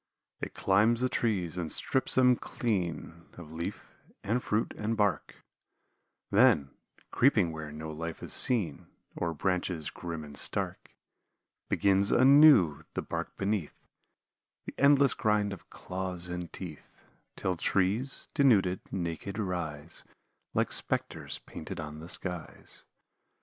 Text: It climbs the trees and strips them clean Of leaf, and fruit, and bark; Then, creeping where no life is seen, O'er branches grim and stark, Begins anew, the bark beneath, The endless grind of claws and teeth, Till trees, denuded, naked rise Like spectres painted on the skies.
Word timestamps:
It 0.39 0.55
climbs 0.55 1.01
the 1.01 1.09
trees 1.09 1.57
and 1.57 1.71
strips 1.71 2.15
them 2.15 2.35
clean 2.35 3.27
Of 3.37 3.51
leaf, 3.51 3.93
and 4.23 4.41
fruit, 4.43 4.73
and 4.75 4.97
bark; 4.97 5.35
Then, 6.31 6.71
creeping 7.11 7.51
where 7.51 7.71
no 7.71 7.91
life 7.91 8.23
is 8.23 8.33
seen, 8.33 8.87
O'er 9.21 9.35
branches 9.35 9.91
grim 9.91 10.23
and 10.23 10.35
stark, 10.35 10.95
Begins 11.69 12.11
anew, 12.11 12.81
the 12.95 13.03
bark 13.03 13.37
beneath, 13.37 13.77
The 14.65 14.73
endless 14.79 15.13
grind 15.13 15.53
of 15.53 15.69
claws 15.69 16.29
and 16.29 16.51
teeth, 16.51 17.01
Till 17.35 17.55
trees, 17.55 18.27
denuded, 18.33 18.79
naked 18.91 19.37
rise 19.37 20.03
Like 20.55 20.71
spectres 20.71 21.37
painted 21.45 21.79
on 21.79 21.99
the 21.99 22.09
skies. 22.09 22.85